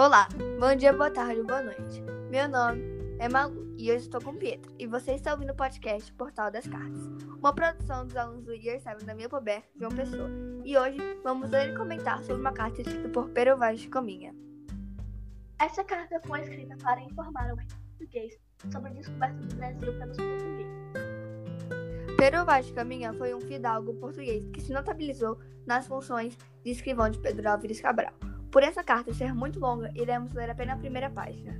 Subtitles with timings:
[0.00, 0.26] Olá,
[0.58, 2.02] bom dia, boa tarde, boa noite.
[2.30, 2.82] Meu nome
[3.18, 6.66] é Malu e hoje estou com Pietra e você está ouvindo o podcast Portal das
[6.66, 7.02] Cartas,
[7.38, 10.26] uma produção dos alunos do Year 7 da minha Pober, João Pessoa.
[10.64, 14.34] E hoje vamos ler e comentar sobre uma carta escrita por Pero Vaz de Caminha.
[15.60, 17.56] Essa carta foi escrita para informar o
[17.98, 18.38] português
[18.72, 20.72] sobre a descoberta do Brasil pelos portugueses.
[22.16, 27.10] Pero Vaz de Caminha foi um fidalgo português que se notabilizou nas funções de escrivão
[27.10, 28.29] de Pedro Álvares Cabral.
[28.50, 31.54] Por essa carta ser muito longa, iremos ler apenas a primeira página.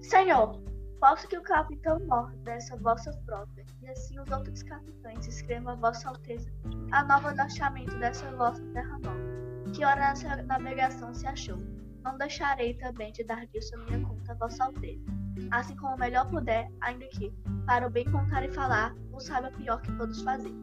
[0.00, 0.60] Senhor,
[0.98, 5.76] posso que o capitão mor dessa vossa frota, e assim os outros capitães escrevam a
[5.76, 6.50] vossa alteza
[6.92, 11.58] a nova achamento dessa vossa terra nova, que hora nessa navegação se achou.
[12.04, 15.04] Não deixarei também de dar disso a minha conta a vossa alteza,
[15.50, 17.34] assim como melhor puder, ainda que,
[17.66, 20.54] para o bem contar e falar, o saiba pior que todos fazer.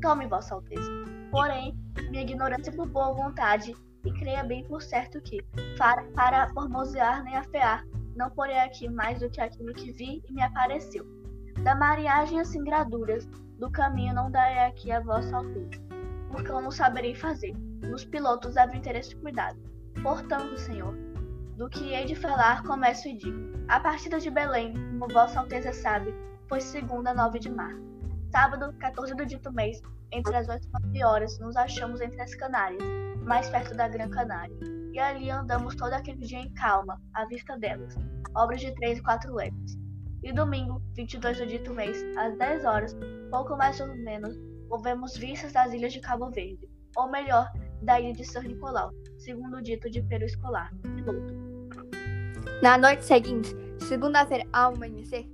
[0.00, 0.88] Tome, vossa alteza.
[1.32, 1.76] Porém,
[2.10, 5.42] minha ignorância por boa vontade, e creia bem por certo que,
[5.78, 10.32] para, para formosear nem afear, não porei aqui mais do que aquilo que vi e
[10.32, 11.04] me apareceu.
[11.62, 13.26] Da mariagem assim graduras,
[13.58, 15.78] do caminho não darei aqui a vossa altura,
[16.30, 17.54] porque eu não saberei fazer.
[17.82, 19.58] Nos pilotos deve interesse e cuidado.
[20.02, 20.94] Portanto, Senhor,
[21.56, 23.54] do que hei de falar, começo e digo.
[23.68, 26.14] A partida de Belém, como vossa alteza sabe,
[26.48, 27.93] foi segunda nove de março.
[28.34, 32.34] Sábado, 14 do dito mês, entre as oito e nove horas, nos achamos entre as
[32.34, 32.82] Canárias,
[33.22, 34.52] mais perto da Gran Canária,
[34.92, 37.94] e ali andamos todo aquele dia em calma, à vista delas,
[38.34, 39.78] obras de três e quatro léguas.
[40.24, 42.96] E domingo, 22 do dito mês, às 10 horas,
[43.30, 44.36] pouco mais ou menos,
[44.68, 47.48] ouvemos vistas das ilhas de Cabo Verde, ou melhor,
[47.82, 51.32] da ilha de São Nicolau, segundo o dito de Pero Escolar, piloto.
[52.60, 55.24] Na noite seguinte, segunda-feira ao amanhecer,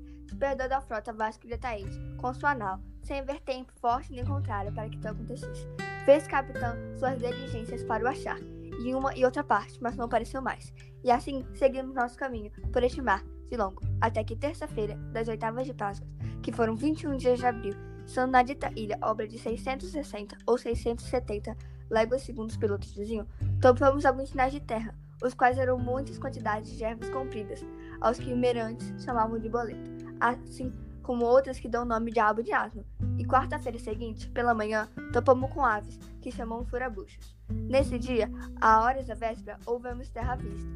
[0.40, 4.24] se perdeu da frota Vasco de Ataíde, com sua nau, sem ver tempo forte nem
[4.24, 5.68] contrário para que tal acontecesse.
[6.06, 10.06] Fez o capitão suas diligências para o achar, em uma e outra parte, mas não
[10.06, 10.72] apareceu mais.
[11.04, 15.66] E assim seguimos nosso caminho por este mar de longo, até que terça-feira das oitavas
[15.66, 16.08] de Páscoa,
[16.42, 17.74] que foram 21 dias de abril,
[18.06, 21.54] são na dita ilha, obra de 660 ou 670
[21.90, 23.26] léguas segundo os pilotos diziam,
[23.60, 27.62] topamos alguns sinais de terra, os quais eram muitas quantidades de ervas compridas,
[28.00, 30.72] aos que merantes chamavam de boleto, assim
[31.02, 32.84] como outras que dão nome de abo de asno.
[33.18, 37.36] E quarta-feira seguinte, pela manhã, topamos com aves, que chamam furabuchos.
[37.48, 40.70] Nesse dia, a horas da véspera, ouvemos terra vista.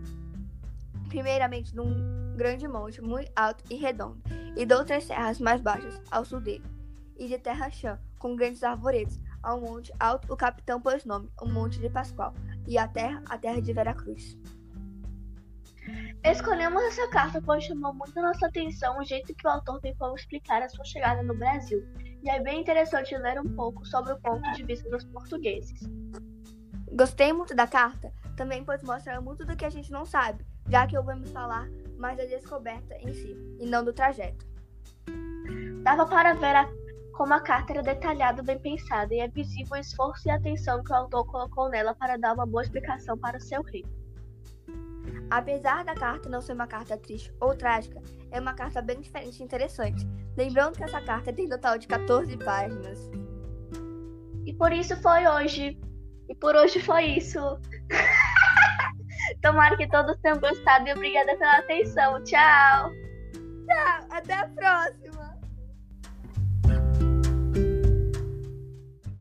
[1.08, 4.20] Primeiramente num grande monte muito alto e redondo,
[4.56, 6.64] e de outras serras mais baixas ao sul dele,
[7.16, 11.46] e de terra chã, com grandes arvoredos, ao monte alto o capitão pôs nome, o
[11.46, 12.34] Monte de Pascoal,
[12.66, 14.36] e a terra, a terra de Veracruz.
[16.24, 19.94] Escolhemos essa carta pois chamou muito a nossa atenção o jeito que o autor tem
[19.96, 21.86] como explicar a sua chegada no Brasil,
[22.22, 25.78] e é bem interessante ler um pouco sobre o ponto de vista dos portugueses.
[26.92, 30.86] Gostei muito da carta, também pois mostra muito do que a gente não sabe, já
[30.86, 31.68] que ouvimos falar
[31.98, 34.46] mais da descoberta em si, e não do trajeto.
[35.82, 36.66] Dava para ver a,
[37.12, 40.82] como a carta era detalhada e bem pensada, e é visível o esforço e atenção
[40.82, 43.84] que o autor colocou nela para dar uma boa explicação para o seu rei.
[45.30, 48.00] Apesar da carta não ser uma carta triste ou trágica,
[48.30, 50.06] é uma carta bem diferente e interessante.
[50.36, 53.10] Lembrando que essa carta tem um total de 14 páginas.
[54.44, 55.78] E por isso foi hoje.
[56.28, 57.40] E por hoje foi isso.
[59.42, 62.22] Tomara que todos tenham gostado e obrigada pela atenção.
[62.24, 62.90] Tchau!
[63.66, 65.33] Tchau, até a próxima!